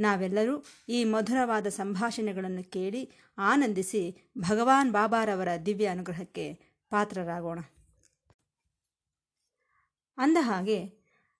[0.00, 6.54] ನಾವೆಲ್ಲರೂ ಈ ಮಧುರವಾದ ಸಂಭಾಷಣೆಗಳನ್ನು ಕೇಳಿ ಆನಂದಿಸಿ ಭಗವಾನ್ ಬಾಬಾರವರ ದಿವ್ಯ ಅನುಗ್ರಹಕ್ಕೆ
[6.90, 7.58] ಪಾತ್ರರಾಗೋಣ.
[10.18, 10.92] ಅಂದ ಹಾಗೆ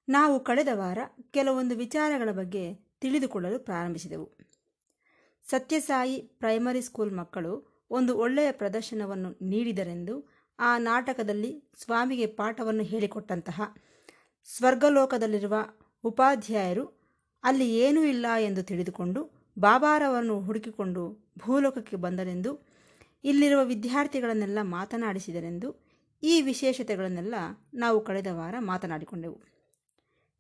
[0.09, 0.99] ನಾವು ಕಳೆದ ವಾರ
[1.31, 4.39] ಕೆಲವೊಂದು ವಿಚಾರಗಳ ಬಗ್ಗೆ ತಿಳಿದುಕೊಳ್ಳಲು ಪ್ರಾರಂಭಿಸಿದೆವು.
[5.51, 13.63] ಸತ್ಯಸಾಯಿ ಪ್ರೈಮರಿ ಸ್ಕೂಲ್ ಮಕ್ಕಳು ಒಂದು ಒಳ್ಳೆಯ ಪ್ರದರ್ಶನವನ್ನು ನೀಡಿದರೆಂದು ಆ ನಾಟಕದಲ್ಲಿ ಸ್ವಾಮಿಗೆ ಪಾಠವನ್ನು ಹೇಳಿಕೊಟ್ಟಂತಹ
[14.57, 15.55] ಸ್ವರ್ಗಲೋಕದಲ್ಲಿರುವ
[16.05, 17.00] ಉಪಾಧ್ಯಾಯರು
[17.45, 19.21] ಅಲ್ಲಿ ಏನೂ ಇಲ್ಲ ಎಂದು ತಿಳಿದುಕೊಂಡು
[19.59, 22.67] ಬಾಬಾರವನ್ನು ಹುಡುಕಿಕೊಂಡು ಭೂಲೋಕಕ್ಕೆ ಬಂದನೆಂದು,
[23.25, 25.69] ಇಲ್ಲಿರುವ ವಿದ್ಯಾರ್ಥಿಗಳನ್ನೆಲ್ಲ ಮಾತನಾಡಿಸಿದರೆಂದು
[26.23, 27.35] ಈ ವಿಶೇಷತೆಗಳನ್ನೆಲ್ಲ
[27.75, 29.41] ನಾವು ಕಳೆದ ವಾರ ಮಾತನಾಡಿಕೊಂಡೆವು.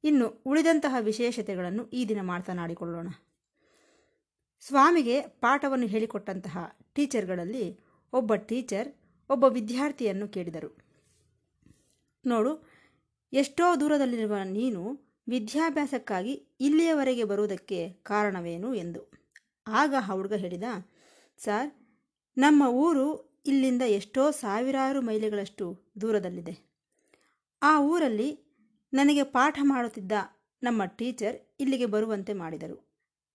[0.04, 3.08] ಇನ್ನು ಉಳಿದಂತಹ ವಿಶೇಷತೆಗಳನ್ನು ಈ ದಿನ ಮಾತನಾಡಿಕೊಳ್ಳೋಣ.
[4.60, 7.80] ಸ್ವಾಮಿಗೆ ಪಾಠವನ್ನು ಹೇಳಿಕೊಟ್ಟಂತಹ ಟೀಚರ್ಗಳಲ್ಲಿ
[8.12, 8.88] ಒಬ್ಬ ಟೀಚರ್
[9.30, 10.70] ಒಬ್ಬ ವಿದ್ಯಾರ್ಥಿಯನ್ನು ಕೇಳಿದರು.
[12.26, 12.68] ನೋಡು,
[13.32, 19.10] ಎಷ್ಟೋ ದೂರದಲ್ಲಿರುವ ನೀನು ವಿದ್ಯಾಭ್ಯಾಸಕ್ಕಾಗಿ ಇಲ್ಲಿಯವರೆಗೆ ಬರುವುದಕ್ಕೆ ಕಾರಣವೇನು ಎಂದು.
[19.66, 20.64] ಆಗ ಆ ಹುಡುಗ ಹೇಳಿದ,
[21.38, 21.74] ಸರ್,
[22.38, 26.70] ನಮ್ಮ ಊರು ಇಲ್ಲಿಂದ ಎಷ್ಟೋ ಸಾವಿರಾರು ಮೈಲಿಗಳಷ್ಟು ದೂರದಲ್ಲಿದೆ.
[27.62, 28.38] ಆ ಊರಲ್ಲಿ
[28.92, 30.12] ನನಗೆ ಪಾಠ ಮಾಡುತ್ತಿದ್ದ
[30.62, 32.90] ನಮ್ಮ ಟೀಚರ್ ಇಲ್ಲಿಗೆ ಬರುವಂತೆ ಮಾಡಿದರು.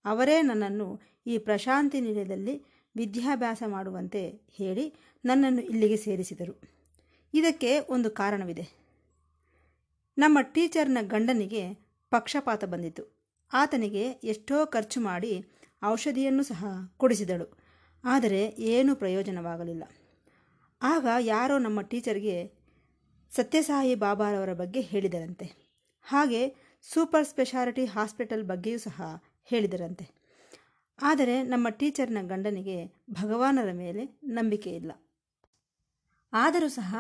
[0.06, 2.64] ಅವರೇ ನನ್ನನ್ನು ಈ ಪ್ರಶಾಂತಿ ನಿಲಯದಲ್ಲಿ
[2.96, 4.94] ವಿದ್ಯಾಭ್ಯಾಸ ಮಾಡುವಂತೆ ಹೇಳಿ
[5.26, 6.62] ನನ್ನನ್ನು ಇಲ್ಲಿಗೆ ಸೇರಿಸಿದರು.
[7.34, 8.85] ಇದಕ್ಕೆ ಒಂದು ಕಾರಣವಿದೆ.
[10.18, 11.74] ನಮ್ಮ ಟೀಚರ್ನ ಗಂಡನಿಗೆ
[12.10, 15.46] ಪಕ್ಷಪಾತ ಬಂದಿತು ಆತನಿಗೆ ಎಷ್ಟೋ ಖರ್ಚು ಮಾಡಿ
[15.84, 16.66] ಔಷಧಿಯನ್ನು ಸಹ
[16.98, 17.58] ಕೊಡಿಸಿದಳು.
[18.04, 19.84] ಆದರೆ ಏನೂ ಪ್ರಯೋಜನವಾಗಲಿಲ್ಲ.
[20.82, 22.52] ಆಗ ಯಾರೋ ನಮ್ಮ ಟೀಚರ್ಗೆ
[23.32, 25.76] ಸತ್ಯಸಾಯಿ ಬಾಬಾರವರ ಬಗ್ಗೆ ಹೇಳಿದರಂತೆ.
[26.04, 30.06] ಹಾಗೆ ಸೂಪರ್ ಸ್ಪೆಷಾಲಿಟಿ ಹಾಸ್ಪಿಟಲ್ ಬಗ್ಗೆಯೂ ಸಹ ಹೇಳಿದರಂತೆ.
[31.02, 34.92] ಆದರೆ ನಮ್ಮ ಟೀಚರ್ನ ಗಂಡನಿಗೆ ಭಗವಾನರ ಮೇಲೆ ನಂಬಿಕೆ ಇಲ್ಲ.
[36.34, 36.96] ಆದರೂ ಸಹ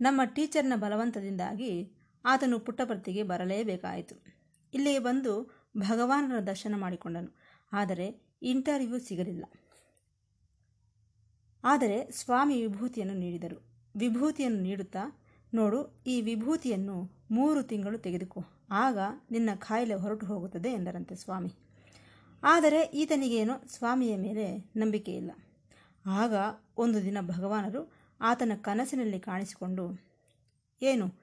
[0.00, 4.24] ನಮ್ಮ ಟೀಚರ್ನ ಬಲವಂತದಿಂದಾಗಿ ಆತನು ಪುಟ್ಟಪರ್ತಿಗೆ ಬರಲೇಬೇಕಾಯಿತು.
[4.74, 7.36] ಇಲ್ಲಿಗೆ ಬಂದು ಭಗವಾನರ ದರ್ಶನ ಮಾಡಿಕೊಂಡನು.
[7.72, 9.44] ಆದರೆ ಇಂಟರ್ವ್ಯೂ ಸಿಗಲಿಲ್ಲ.
[11.64, 13.88] ಆದರೆ ಸ್ವಾಮಿ ವಿಭೂತಿಯನ್ನು ನೀಡಿದರು.
[13.96, 15.20] ವಿಭೂತಿಯನ್ನು ನೀಡುತ್ತಾ,
[15.54, 18.44] ನೋಡು, ಈ ವಿಭೂತಿಯನ್ನು ಮೂರು ತಿಂಗಳು ತೆಗೆದುಕೋ.
[18.70, 18.98] ಆಗ
[19.30, 21.54] ನಿನ್ನ ಕಾಯಿಲೆ ಹೊರಟು ಹೋಗುತ್ತದೆ ಎಂದರಂತೆ ಸ್ವಾಮಿ.
[22.42, 25.30] ಆದರೆ ಈತನಿಗೇನು ಸ್ವಾಮಿಯ ಮೇಲೆ ನಂಬಿಕೆ ಇಲ್ಲ.
[26.06, 26.34] ಆಗ
[26.76, 30.00] ಒಂದು ದಿನ ಭಗವಾನರು ಆತನ ಕನಸಿನಲ್ಲಿ ಕಾಣಿಸಿಕೊಂಡು,
[30.82, 31.21] ಏನು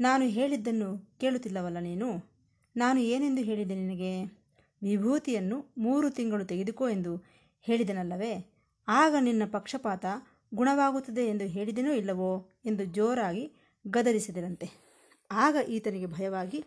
[0.00, 2.30] ನಾನು ಹೇಳಿದ್ದನ್ನು ಕೇಳುತ್ತಿಲ್ಲವಲ್ಲ ನೀನು?
[2.76, 4.24] ನಾನು ಏನೆಂದು ಹೇಳಿದೆ ನಿನಗೆ?
[4.82, 7.24] ವಿಭೂತಿಯನ್ನು ಮೂರು ತಿಂಗಳು ತೆಗೆದುಕೋ ಎಂದು
[7.60, 8.52] ಹೇಳಿದನಲ್ಲವೇ?
[8.88, 10.04] ಆಗ ನಿನ್ನ ಪಕ್ಷಪಾತ
[10.54, 13.52] ಗುಣವಾಗುತ್ತದೆ ಎಂದು ಹೇಳಿದೆನೋ ಇಲ್ಲವೋ ಎಂದು ಜೋರಾಗಿ
[13.86, 14.70] ಗದರಿಸಿದರಂತೆ.
[15.30, 16.64] ಆಗ ಈತನಿಗೆ ಭಯವಾಗಿ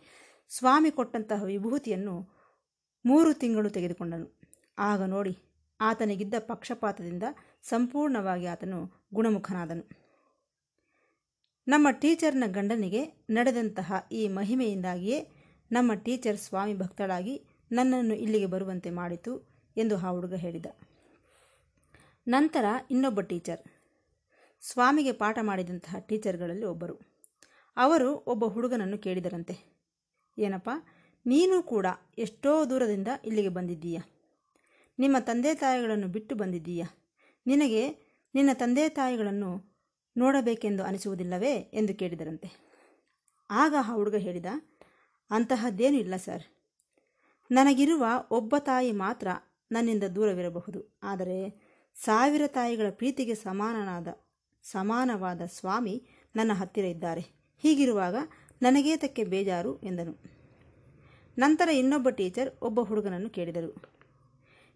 [0.49, 2.29] ಸ್ವಾಮಿ ಕೊಟ್ಟಂತಹ ವಿಭೂತಿಯನ್ನು
[3.05, 4.41] ಮೂರು ತಿಂಗಳು ತೆಗೆದುಕೊಂಡನು.
[4.79, 5.37] ಆಗ ನೋಡಿ,
[5.81, 7.23] ಆತನಿಗಿದ್ದ ಪಕ್ಷಪಾತದಿಂದ
[7.63, 10.02] ಸಂಪೂರ್ಣವಾಗಿ ಆತನು ಗುಣಮುಖನಾದನು.
[11.67, 15.27] ನಮ್ಮ ಟೀಚರ್ನ ಗಂಡನಿಗೆ ನಡೆದಂತಹ ಈ ಮಹಿಮೆಯಿಂದಾಗಿಯೇ
[15.71, 20.65] ನಮ್ಮ ಟೀಚರ್ ಸ್ವಾಮಿ ಭಕ್ತಳಾಗಿ ನನ್ನನ್ನು ಇಲ್ಲಿಗೆ ಬರುವಂತೆ ಮಾಡಿತು ಎಂದು ಆ ಹುಡುಗ ಹೇಳಿದ.
[22.27, 23.61] ನಂತರ ಇನ್ನೊಬ್ಬ ಟೀಚರ್.
[24.61, 26.99] ಸ್ವಾಮಿಗೆ ಪಾಠ ಮಾಡಿದಂತಹ ಟೀಚರ್ಗಳಲ್ಲಿ ಒಬ್ಬರು.
[27.77, 29.73] ಅವರು ಒಬ್ಬ ಹುಡುಗನನ್ನು ಕೇಳಿದರಂತೆ.
[30.37, 30.69] ಏನಪ್ಪ,
[31.25, 31.85] ನೀನು ಕೂಡ
[32.17, 33.99] ಎಷ್ಟೋ ದೂರದಿಂದ ಇಲ್ಲಿಗೆ ಬಂದಿದ್ದೀಯ?
[34.99, 36.85] ನಿಮ್ಮ ತಂದೆ ತಾಯಿಗಳನ್ನು ಬಿಟ್ಟು ಬಂದಿದ್ದೀಯ?
[37.47, 37.89] ನಿನಗೆ
[38.35, 39.72] ನಿನ್ನ ತಂದೆ ತಾಯಿಗಳನ್ನು
[40.17, 42.73] ನೋಡಬೇಕೆಂದು ಅನಿಸುವುದಿಲ್ಲವೇ ಎಂದು ಕೇಳಿದರಂತೆ.
[43.51, 44.45] ಆಗ ಆ ಹುಡುಗ ಹೇಳಿದ,
[45.31, 46.43] ಅಂತಹದ್ದೇನೂ ಇಲ್ಲ ಸರ್.
[47.51, 49.27] ನನಗಿರುವ ಒಬ್ಬ ತಾಯಿ ಮಾತ್ರ
[49.71, 50.99] ನನ್ನಿಂದ ದೂರವಿರಬಹುದು.
[51.03, 51.63] ಆದರೆ
[51.95, 54.07] ಸಾವಿರ ತಾಯಿಗಳ ಪ್ರೀತಿಗೆ ಸಮಾನನಾದ,
[54.63, 57.21] ಸಮಾನವಾದ ಸ್ವಾಮಿ ನನ್ನ ಹತ್ತಿರ ಇದ್ದಾರೆ.
[57.59, 58.15] ಹೀಗಿರುವಾಗ
[58.61, 59.81] ನನಗೇತಕ್ಕೆ ಬೇಜಾರು?
[59.81, 60.17] ಎಂದನು.
[61.37, 63.75] ನಂತರ ಇನ್ನೊಬ್ಬ ಟೀಚರ್ ಒಬ್ಬ ಹುಡುಗನನ್ನು ಕೇಳಿದರು.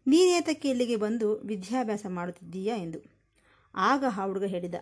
[0.08, 2.75] ನೀನೇತಕ್ಕೆ ಇಲ್ಲಿಗೆ ಬಂದು ವಿದ್ಯಾಭ್ಯಾಸ ಮಾಡುತ್ತಿದ್ದೀಯಾ?
[2.75, 3.00] ಎಂದು.
[3.75, 4.75] ಆಗ ಆ ಹುಡುಗ ಹೇಳಿದ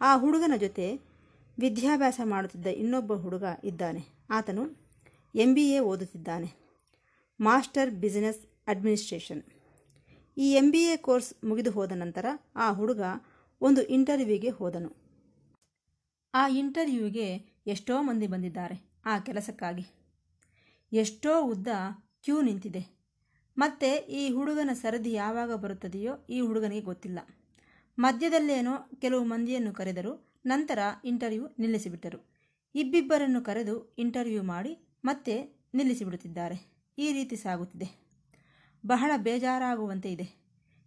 [0.00, 1.00] ಆ ಹುಡುಗನ ಜೊತೆ
[1.58, 4.06] ವಿದ್ಯಾಭ್ಯಾಸ ಮಾಡುತ್ತಿದ್ದ ಇನ್ನೊಬ್ಬ ಹುಡುಗ ಇದ್ದಾನೆ.
[4.30, 4.84] ಆತನು
[5.34, 6.52] M B A ಓದುತ್ತಿದ್ದಾನೆ.
[7.40, 9.42] Master business administration.
[10.38, 12.26] ಈ ಎಂ ಬಿ ಎ ಕೋರ್ಸ್ ಮುಗಿದು ಹೋದ ನಂತರ
[12.56, 13.00] ಆ ಹುಡುಗ
[13.60, 14.96] ಒಂದು ಇಂಟರ್ವ್ಯೂಗೆ ಹೋದನು.
[16.34, 19.86] ಆ ಇಂಟರ್ವ್ಯೂಗೆ ಎಷ್ಟೋ ಮಂದಿ ಬಂದಿದ್ದಾರೆ ಆ ಕೆಲಸಕ್ಕಾಗಿ.
[20.92, 21.68] ಎಷ್ಟೋ ಉದ್ದ
[22.22, 22.94] ಕ್ಯೂ ನಿಂತಿದೆ.
[23.58, 27.18] ಮತ್ತು ಈ ಹುಡುಗನ ಸರದಿ ಯಾವಾಗ ಬರುತ್ತದೆಯೋ ಈ ಹುಡುಗನಿಗೆ ಗೊತ್ತಿಲ್ಲ.
[27.98, 32.18] ಮಧ್ಯದಲ್ಲೇನೋ ಕೆಲವು ಮಂದಿಯನ್ನು ಕರೆದರು, ನಂತರ ಇಂಟರ್ವ್ಯೂ ನಿಲ್ಲಿಸಿಬಿಟ್ಟರು.
[32.74, 35.42] ಇಬ್ಬಿಬ್ಬರನ್ನು ಕರೆದು ಇಂಟರ್ವ್ಯೂ ಮಾಡಿ ಮತ್ತೆ
[35.74, 36.74] ನಿಲ್ಲಿಸಿಬಿಡುತ್ತಿದ್ದಾರೆ.
[36.98, 38.04] ಈ ರೀತಿ ಸಾಗುತ್ತಿದೆ.
[38.86, 40.44] ಬಹಳ ಬೇಜಾರಾಗುವಂತೆ ಇದೆ.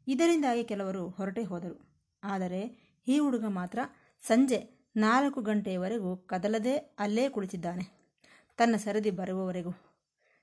[0.07, 1.89] ಇದರಿಂದಾಗಿ ಕೆಲವರು ಹೊರಟೇ ಹೋದರು.
[2.24, 3.80] ಆದರೆ ಈ ಹುಡುಗ ಮಾತ್ರ
[4.21, 8.15] ಸಂಜೆ ನಾಲ್ಕು ಗಂಟೆಯವರೆಗೂ ಕದಲದೆ ಅಲ್ಲೇ ಕುಳಿತಿದ್ದಾನೆ.
[8.57, 9.71] ತನ್ನ ಸರದಿ ಬರುವವರೆಗೂ.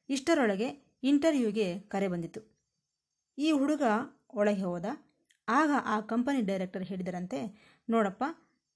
[0.09, 2.59] ಇಷ್ಟರೊಳಗೆ ಇಂಟರ್ವ್ಯೂಗೆ ಕರೆ ಬಂದಿತು
[3.39, 3.83] ಈ ಹುಡುಗ
[4.35, 4.85] ಒಳಗೆ ಹೋದ.
[5.49, 7.41] ಆಗ ಆ ಕಂಪನಿ ಡೈರೆಕ್ಟರ್ ಹೇಳಿದರಂತೆ,
[7.89, 8.25] ನೋಡಪ್ಪ,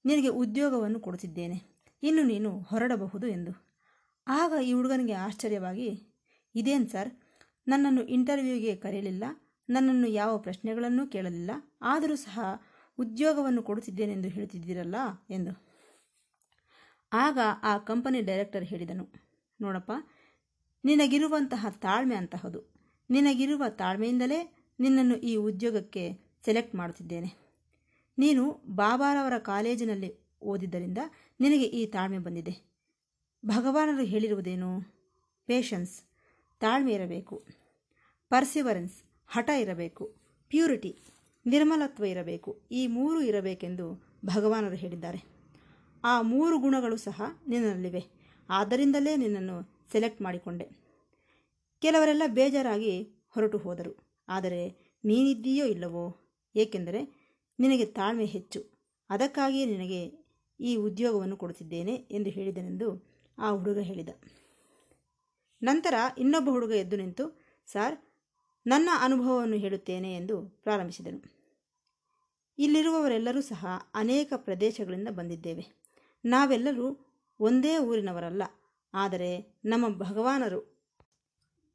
[0.05, 1.57] ನಿನಗೆ ಉದ್ಯೋಗವನ್ನು ಕೊಡುತ್ತಿದ್ದೇನೆ
[2.03, 3.51] ಇನ್ನು ನೀನು ಹೊರಡಬಹುದು ಎಂದು.
[4.27, 5.89] ಆಗ ಈ ಹುಡುಗನಿಗೆ ಆಶ್ಚರ್ಯವಾಗಿ,
[6.55, 7.11] ಇದೇನು ಸರ್?
[7.67, 9.23] ನನ್ನನ್ನು ಇಂಟರ್ವ್ಯೂಗೆ ಕರೆಯಲಿಲ್ಲ,
[9.69, 11.51] ನನ್ನನ್ನು ಯಾವ ಪ್ರಶ್ನೆಗಳನ್ನೂ ಕೇಳಲಿಲ್ಲ,
[11.81, 12.39] ಆದರೂ ಸಹ
[12.99, 14.95] ಉದ್ಯೋಗವನ್ನು ಕೊಡುತ್ತಿದ್ದೇನೆಂದು ಹೇಳುತ್ತಿದ್ದೀರಲ್ಲ
[15.29, 15.51] ಎಂದು.
[17.13, 19.05] ಆಗ ಆ ಕಂಪನಿ ಡೈರೆಕ್ಟರ್ ಹೇಳಿದನು,
[19.61, 19.91] ನೋಡಪ್ಪ,
[20.85, 22.59] ನಿನಗಿರುವಂತಹ ತಾಳ್ಮೆ ಅಂತಹದು.
[23.09, 24.39] ನಿನಗಿರುವ ತಾಳ್ಮೆಯಿಂದಲೇ
[24.79, 27.33] ನಿನ್ನನ್ನು ಈ ಉದ್ಯೋಗಕ್ಕೆ ಸೆಲೆಕ್ಟ್ ಮಾಡುತ್ತಿದ್ದೇನೆ.
[28.17, 30.97] ನೀನು ಬಾಬಾರವರ ಕಾಲೇಜಿನಲ್ಲಿ ಓದಿದ್ದರಿಂದ
[31.39, 32.69] ನಿನಗೆ ಈ ತಾಳ್ಮೆ ಬಂದಿದೆ.
[33.45, 34.81] ಭಗವಾನರು ಹೇಳಿರುವುದೇನು?
[35.45, 36.01] ಪೇಷನ್ಸ್
[36.59, 37.43] ತಾಳ್ಮೆ ಇರಬೇಕು.
[38.29, 40.15] ಪರ್ಸಿವರೆನ್ಸ್ ಹಠ ಇರಬೇಕು.
[40.49, 40.99] ಪ್ಯೂರಿಟಿ
[41.45, 42.61] ನಿರ್ಮಲತ್ವ ಇರಬೇಕು.
[42.71, 45.23] ಈ ಮೂರು ಇರಬೇಕೆಂದು ಭಗವಾನರು ಹೇಳಿದ್ದಾರೆ.
[46.03, 48.05] ಆ ಮೂರು ಗುಣಗಳು ಸಹ ನಿನ್ನಲ್ಲಿವೆ.
[48.49, 50.69] ಆದ್ದರಿಂದಲೇ ನಿನ್ನನ್ನು ಸೆಲೆಕ್ಟ್ ಮಾಡಿಕೊಂಡೆ.
[51.81, 54.23] ಕೆಲವರೆಲ್ಲ ಬೇಜಾರಾಗಿ ಹೊರಟು ಹೋದರು.
[54.29, 56.28] ಆದರೆ ನೀನಿದ್ದೀಯೋ ಇಲ್ಲವೋ?
[56.55, 57.29] ಏಕೆಂದರೆ
[57.59, 58.79] ನಿನಗೆ ತಾಳ್ಮೆ ಹೆಚ್ಚು.
[59.09, 60.29] ಅದಕ್ಕಾಗಿಯೇ ನಿನಗೆ
[60.59, 64.09] ಈ ಉದ್ಯೋಗವನ್ನು ಕೊಡುತ್ತಿದ್ದೇನೆ ಎಂದು ಹೇಳಿದನೆಂದು ಆ ಹುಡುಗ ಹೇಳಿದ.
[65.63, 67.99] ನಂತರ ಇನ್ನೊಬ್ಬ ಹುಡುಗ ಎದ್ದು ನಿಂತು, ಸಾರ್,
[68.67, 71.39] ನನ್ನ ಅನುಭವವನ್ನು ಹೇಳುತ್ತೇನೆ ಎಂದು ಪ್ರಾರಂಭಿಸಿದನು.
[72.59, 73.65] ಇಲ್ಲಿರುವವರೆಲ್ಲರೂ ಸಹ
[73.95, 75.67] ಅನೇಕ ಪ್ರದೇಶಗಳಿಂದ ಬಂದಿದ್ದೇವೆ.
[76.25, 77.07] ನಾವೆಲ್ಲರೂ
[77.39, 78.43] ಒಂದೇ ಊರಿನವರಲ್ಲ.
[78.93, 80.79] ಆದರೆ ನಮ್ಮ ಭಗವಾನರು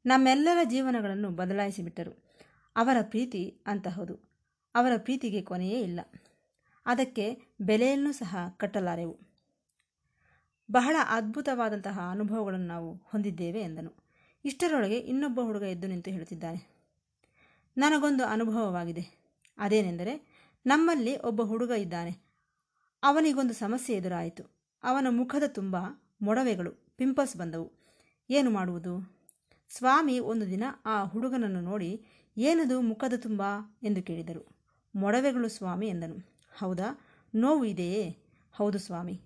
[0.05, 2.23] ನಮ್ಮೆಲ್ಲರ ಜೀವನಗಳನ್ನು ಬದಲಾಯಿಸಿಬಿಟ್ಟರು.
[2.75, 4.34] ಅವರ ಪ್ರೀತಿ ಅಂತಹದು.
[4.75, 5.99] ಅವರ ಪ್ರೀತಿಗೆ ಕೊನೆಯೇ ಇಲ್ಲ.
[6.85, 9.19] ಅದಕ್ಕೆ ಬೆಲೆಯನ್ನು ಸಹ ಕಟ್ಟಲಾರೆವು.
[10.71, 13.93] ಬಹಳ ಅದ್ಭುತವಾದಂತಹ ಅನುಭವಗಳನ್ನು ನಾವು ಹೊಂದಿದ್ದೇವೆ ಎಂದನು.
[14.45, 16.75] ಇಷ್ಟರೊಳಗೆ ಇನ್ನೊಬ್ಬ ಹುಡುಗ ಎದ್ದು ನಿಂತು ಹೇಳುತ್ತಿದ್ದಾನೆ.
[17.77, 19.25] ನನಗೊಂದು ಅನುಭವವಾಗಿದೆ.
[19.57, 20.35] ಅದೇನೆಂದರೆ,
[20.65, 22.17] ನಮ್ಮಲ್ಲಿ ಒಬ್ಬ ಹುಡುಗ ಇದ್ದಾನೆ.
[23.03, 24.43] ಅವನಿಗೊಂದು ಸಮಸ್ಯೆ ಎದುರಾಯಿತು.
[24.83, 25.75] ಅವನ ಮುಖದ ತುಂಬ
[26.21, 27.71] ಮೊಡವೆಗಳು, ಪಿಂಪಲ್ಸ್ ಬಂದವು.
[28.29, 29.17] ಏನು ಮಾಡುವುದು?
[29.69, 32.05] ಸ್ವಾಮಿ ಒಂದು ದಿನ ಆ ಹುಡುಗನನ್ನು ನೋಡಿ,
[32.37, 33.41] ಏನದು ಮುಖದ ತುಂಬ?
[33.83, 34.64] ಎಂದು ಕೇಳಿದರು.
[34.95, 36.15] ಮೊಡವೆಗಳು ಸ್ವಾಮಿ ಎಂದನು.
[36.57, 36.99] ಹೌದಾ?
[37.35, 38.17] ನೋವು ಇದೆಯೇ?
[38.53, 39.21] ಹೌದು ಸ್ವಾಮಿ.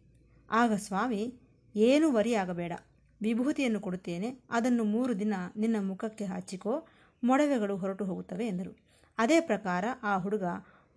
[0.51, 1.35] ಆಗ ಸ್ವಾಮಿ,
[1.75, 2.73] ಏನೂ ವರಿಯಾಗಬೇಡ.
[3.21, 4.39] ವಿಭೂತಿಯನ್ನು ಕೊಡುತ್ತೇನೆ.
[4.49, 6.87] ಅದನ್ನು ಮೂರು ದಿನ ನಿನ್ನ ಮುಖಕ್ಕೆ ಹಚ್ಚಿಕೋ,
[7.23, 8.77] ಮೊಡವೆಗಳು ಹೊರಟು ಹೋಗುತ್ತವೆ ಎಂದರು.
[9.17, 10.43] ಅದೇ ಪ್ರಕಾರ ಆ ಹುಡುಗ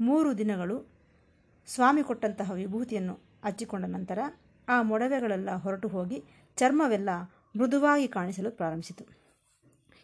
[0.01, 0.89] ಮೂರು ದಿನಗಳು
[1.67, 4.19] ಸ್ವಾಮಿ ಕೊಟ್ಟಂತಹ ವಿಭೂತಿಯನ್ನು ಹಚ್ಚಿಕೊಂಡ ನಂತರ
[4.69, 6.25] ಆ ಮೊಡವೆಗಳೆಲ್ಲ ಹೊರಟು ಹೋಗಿ
[6.57, 7.09] ಚರ್ಮವೆಲ್ಲ
[7.59, 9.05] ಮೃದುವಾಗಿ ಕಾಣಿಸಲು ಪ್ರಾರಂಭಿಸಿತು.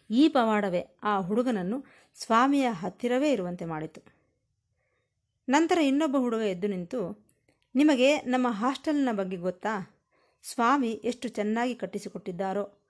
[0.09, 1.83] ಈ ಪವಾಡವೇ ಆ ಹುಡುಗನನ್ನು
[2.15, 4.18] ಸ್ವಾಮಿಯ ಹತ್ತಿರವೇ ಇರುವಂತೆ ಮಾಡಿತು.
[5.49, 7.27] ನಂತರ ಇನ್ನೊಬ್ಬ ಹುಡುಗ ಎದ್ದು ನಿಂತು,
[7.75, 10.01] ನಿಮಗೆ ನಮ್ಮ ಹಾಸ್ಟೆಲ್ನ ಬಗ್ಗೆ ಗೊತ್ತಾ?
[10.43, 12.87] ಸ್ವಾಮಿ ಎಷ್ಟು ಚೆನ್ನಾಗಿ ಕಟ್ಟಿಸಿಕೊಟ್ಟಿದ್ದಾರೋ.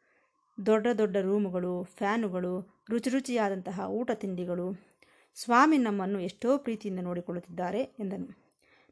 [0.65, 4.85] ದೊಡ್ಡ ದೊಡ್ಡ ರೂಮುಗಳು, ಫ್ಯಾನುಗಳು, ರುಚಿ ರುಚಿಯಾದಂತಹ ಊಟ ತಿಂಡಿಗಳು.
[5.35, 8.37] ಸ್ವಾಮಿ ನಮ್ಮನ್ನು ಎಷ್ಟೋ ಪ್ರೀತಿಯಿಂದ ನೋಡಿಕೊಳ್ಳುತ್ತಿದ್ದಾರೆ ಎಂದನು.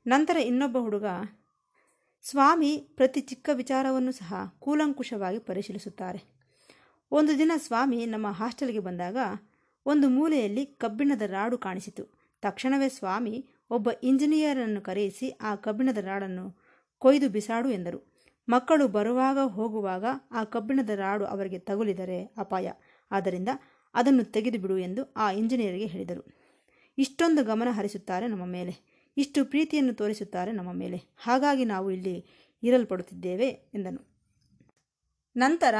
[0.07, 1.05] ನಂತರ ಇನ್ನೊಬ್ಬ ಹುಡುಗ,
[2.23, 6.23] ಸ್ವಾಮಿ ಪ್ರತಿ ಚಿಕ್ಕ ವಿಚಾರವನ್ನು ಸಹ ಕೂಲಂಕುಷವಾಗಿ ಪರಿಶೀಲಿಸುತ್ತಾರೆ.
[7.11, 9.17] ಒಂದು ದಿನ ಸ್ವಾಮಿ ನಮ್ಮ ಹಾಸ್ಟೆಲ್ಗೆ ಬಂದಾಗ
[9.85, 12.17] ಒಂದು ಮೂಲೆಯಲ್ಲಿ ಕಬ್ಬಿಣದ ರಾಡು ಕಾಣಿಸಿತು.
[12.41, 16.59] ತಕ್ಷಣವೇ ಸ್ವಾಮಿ ಒಬ್ಬ ಇಂಜಿನಿಯರನ್ನು ಕರೆಯಿಸಿ ಆ ಕಬ್ಬಿಣದ ರಾಡನ್ನು
[16.97, 18.17] ಕೊಯ್ದು ಬಿಸಾಡು ಎಂದರು.
[18.49, 22.71] ಮಕ್ಕಳು ಬರುವಾಗ ಹೋಗುವಾಗ ಆ ಕಬ್ಬಿಣದ ರಾಡು ಅವರಿಗೆ ತಗುಲಿದರೆ ಅಪಾಯ.
[23.11, 23.49] ಆದ್ದರಿಂದ
[23.93, 26.23] ಅದನ್ನು ತೆಗೆದು ಬಿಡು ಎಂದು ಆ ಇಂಜಿನಿಯರಿಗೆ ಹೇಳಿದರು.
[26.97, 29.03] ಇಷ್ಟೊಂದು ಗಮನ ಹರಿಸುತ್ತಾರೆ ನಮ್ಮ ಮೇಲೆ.
[29.17, 31.01] ಇಷ್ಟು ಪ್ರೀತಿಯನ್ನು ತೋರಿಸುತ್ತಾರೆ ನಮ್ಮ ಮೇಲೆ.
[31.17, 32.25] ಹಾಗಾಗಿ ನಾವು ಇಲ್ಲಿ
[32.63, 34.17] ಇರಲ್ಪಡುತ್ತಿದ್ದೇವೆ ಎಂದನು.
[35.37, 35.75] ನಂತರ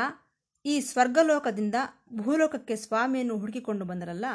[0.65, 1.75] ಈ ಸ್ವರ್ಗಲೋಕದಿಂದ
[2.17, 4.25] ಭೂಲೋಕಕ್ಕೆ ಸ್ವಾಮಿಯನ್ನು ಹುಡುಕಿಕೊಂಡು ಬಂದರಲ್ಲ,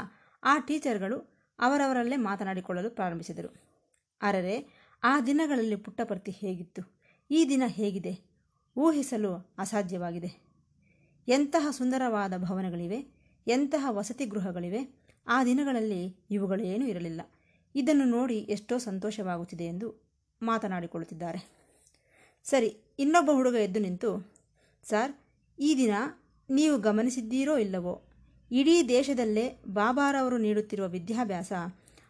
[0.44, 3.54] ಆ ಟೀಚರ್ಗಳು ಅವರವರಲ್ಲೇ ಮಾತನಾಡಿಕೊಳ್ಳಲು ಪ್ರಾರಂಭಿಸಿದರು.
[4.22, 7.00] ಅರರೆ, ಆ ದಿನಗಳಲ್ಲಿ ಪುಟ್ಟಪರ್ತಿ ಹೇಗಿತ್ತು?
[7.30, 8.20] ಈ ದಿನ ಹೇಗಿದೆ?
[8.76, 10.52] ಊಹಿಸಲು ಅಸಾಧ್ಯವಾಗಿದೆ.
[11.28, 13.06] ಎಂತಹ ಸುಂದರವಾದ ಭವನಗಳಿವೆ,
[13.46, 17.20] ಎಂತಹ ವಸತಿ ಗೃಹಗಳಿವೆ, ಆ ದಿನಗಳಲ್ಲಿ ಇವುಗಳೇನೂ ಇರಲಿಲ್ಲ.
[17.74, 21.62] ಇದನ್ನು ನೋಡಿ ಎಷ್ಟೋ ಸಂತೋಷವಾಗುತ್ತಿದೆ ಎಂದು ಮಾತನಾಡಿಕೊಳ್ಳುತ್ತಿದ್ದಾರೆ.
[22.44, 24.32] ಸರಿ, ಇನ್ನೊಬ್ಬ ಹುಡುಗ ಎದ್ದು ನಿಂತು,
[24.84, 25.16] ಸರ್,
[25.58, 25.94] ಈ ದಿನ
[26.50, 28.02] ನೀವು ಗಮನಿಸಿದ್ದೀರೋ ಇಲ್ಲವೋ?
[28.54, 31.52] ಇಡೀ ದೇಶದಲ್ಲೇ ಬಾಬಾರವರು ನೀಡುತ್ತಿರುವ ವಿದ್ಯಾಭ್ಯಾಸ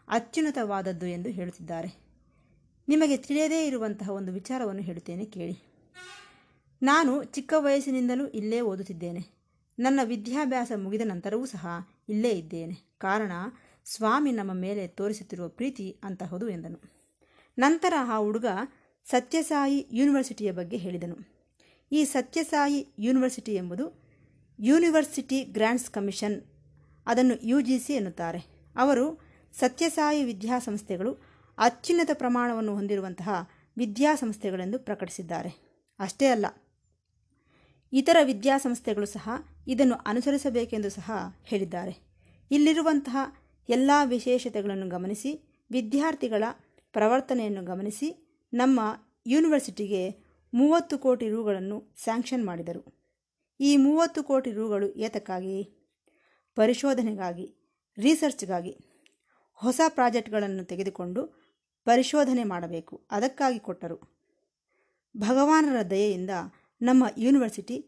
[0.09, 1.95] ಅತ್ಯುನ್ನತವಾದದ್ದು ಎಂದು ಹೇಳುತ್ತಿದ್ದಾರೆ.
[2.89, 5.59] ನಿಮಗೆ ತಿಳಿಯದೇ ಇರುವಂತಹ ಒಂದು ವಿಚಾರವನ್ನು ಹೇಳುತ್ತೇನೆ, ಕೇಳಿ.
[6.83, 9.21] ನಾನು ಚಿಕ್ಕ ವಯಸ್ಸಿನಿಂದಲೂ ಇಲ್ಲೇ ಓದುತ್ತಿದ್ದೇನೆ.
[9.79, 11.67] ನನ್ನ ವಿದ್ಯಾಭ್ಯಾಸ ಮುಗಿದ ನಂತರವೂ ಸಹ
[12.09, 12.75] ಇಲ್ಲೇ ಇದ್ದೇನೆ.
[12.99, 13.33] ಕಾರಣ,
[13.85, 16.81] ಸ್ವಾಮಿ ನಮ್ಮ ಮೇಲೆ ತೋರಿಸುತ್ತಿರುವ ಪ್ರೀತಿ ಅಂತಹದು ಎಂದನು.
[17.59, 18.47] ನಂತರ ಆ ಹುಡುಗ
[19.05, 21.17] ಸತ್ಯಸಾಯಿ ಯೂನಿವರ್ಸಿಟಿಯ ಬಗ್ಗೆ ಹೇಳಿದನು.
[21.93, 24.02] ಈ ಸತ್ಯಸಾಯಿ ಯೂನಿವರ್ಸಿಟಿ ಎಂಬುದು
[24.59, 26.37] ಯೂನಿವರ್ಸಿಟಿ ಗ್ರ್ಯಾಂಟ್ಸ್ ಕಮಿಷನ್,
[27.07, 28.41] ಅದನ್ನು ಯು ಜಿ ಸಿ ಎನ್ನುತ್ತಾರೆ.
[28.77, 29.07] ಅವರು
[29.55, 31.13] ಸತ್ಯಸಾಯಿ ವಿದ್ಯಾಸಂಸ್ಥೆಗಳು
[31.59, 33.31] ಅತ್ಯುನ್ನತ ಪ್ರಮಾಣವನ್ನು ಹೊಂದಿರುವಂತಹ
[33.77, 35.51] ವಿದ್ಯಾಸಂಸ್ಥೆಗಳೆಂದು ಪ್ರಕಟಿಸಿದ್ದಾರೆ.
[36.01, 36.47] ಅಷ್ಟೇ ಅಲ್ಲ,
[37.93, 39.29] ಇತರ ವಿದ್ಯಾಸಂಸ್ಥೆಗಳು ಸಹ
[39.73, 41.11] ಇದನ್ನು ಅನುಸರಿಸಬೇಕೆಂದು ಸಹ
[41.51, 41.95] ಹೇಳಿದ್ದಾರೆ.
[42.51, 43.17] ಇಲ್ಲಿರುವಂತಹ
[43.69, 45.31] ಎಲ್ಲ ವಿಶೇಷತೆಗಳನ್ನು ಗಮನಿಸಿ,
[45.71, 46.45] ವಿದ್ಯಾರ್ಥಿಗಳ
[46.95, 48.09] ಪ್ರವರ್ತನೆಯನ್ನು ಗಮನಿಸಿ,
[48.53, 48.81] ನಮ್ಮ
[49.27, 50.03] ಯೂನಿವರ್ಸಿಟಿಗೆ
[50.53, 52.83] ಮೂವತ್ತು ಕೋಟಿ ರುಗಳನ್ನು ಸ್ಯಾಂಕ್ಷನ್ ಮಾಡಿದರು.
[53.61, 55.65] ಈ ಮೂವತ್ತು ಕೋಟಿ ರೂಗಳು ಏತಕ್ಕಾಗಿ?
[56.55, 57.57] ಪರಿಶೋಧನೆಗಾಗಿ,
[57.99, 58.77] ರಿಸರ್ಚ್ಗಾಗಿ
[59.55, 61.27] ಹೊಸ ಪ್ರಾಜೆಕ್ಟ್ಗಳನ್ನು ತೆಗೆದುಕೊಂಡು
[61.85, 63.07] ಪರಿಶೋಧನೆ ಮಾಡಬೇಕು.
[63.11, 64.23] ಅದಕ್ಕಾಗಿ ಕೊಟ್ಟರು.
[65.17, 66.31] ಭಗವಾನರ ದಯೆಯಿಂದ
[66.83, 67.87] ನಮ್ಮ ಯೂನಿವರ್ಸಿಟಿ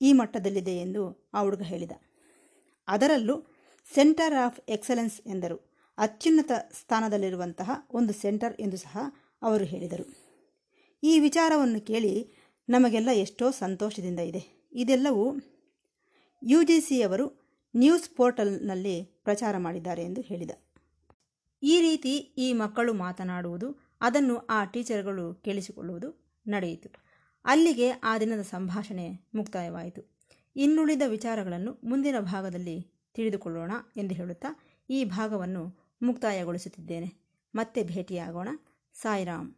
[0.00, 1.92] ಈ ಮಟ್ಟದಲ್ಲಿದೆ ಎಂದು ಆ ಹುಡುಗ ಹೇಳಿದ.
[2.88, 3.46] ಅದರಲ್ಲೂ
[3.94, 5.72] ಸೆಂಟರ್ ಆಫ್ ಎಕ್ಸಲೆನ್ಸ್ ಎಂದರು.
[5.98, 8.98] ಅತ್ಯುನ್ನತ ಸ್ಥಾನದಲ್ಲಿರುವಂತಹ ಒಂದು ಸೆಂಟರ್ ಎಂದು ಸಹ
[9.42, 10.22] ಅವರು ಹೇಳಿದರು.
[11.02, 12.32] ಈ ವಿಚಾರವನ್ನು ಕೇಳಿ
[12.68, 14.61] ನಮಗೆಲ್ಲ ಎಷ್ಟೋ ಸಂತೋಷದಿಂದ ಇದೆ.
[14.72, 15.34] ಇದೆಲ್ಲವೂ
[16.42, 17.42] ಯು ಜಿ ಸಿಯವರು
[17.76, 20.50] ನ್ಯೂಸ್ ಪೋರ್ಟಲ್ನಲ್ಲಿ ಪ್ರಚಾರ ಮಾಡಿದ್ದಾರೆ ಎಂದು ಹೇಳಿದ.
[21.62, 26.88] ಈ ರೀತಿ ಈ ಮಕ್ಕಳು ಮಾತನಾಡುವುದು, ಅದನ್ನು ಆ ಟೀಚರ್ಗಳು ಕೇಳಿಸಿಕೊಳ್ಳುವುದು ನಡೆಯಿತು.
[27.44, 30.18] ಅಲ್ಲಿಗೆ ಆ ದಿನದ ಸಂಭಾಷಣೆ ಮುಕ್ತಾಯವಾಯಿತು.
[30.56, 37.14] ಇನ್ನುಳಿದ ವಿಚಾರಗಳನ್ನು ಮುಂದಿನ ಭಾಗದಲ್ಲಿ ತಿಳಿದುಕೊಳ್ಳೋಣ ಎಂದು ಹೇಳುತ್ತಾ ಈ ಭಾಗವನ್ನು ಮುಕ್ತಾಯಗೊಳಿಸುತ್ತಿದ್ದೇನೆ.
[37.54, 38.48] ಮತ್ತೆ ಭೇಟಿಯಾಗೋಣ.
[38.94, 39.54] ಸಾಯಿರಾಮ್.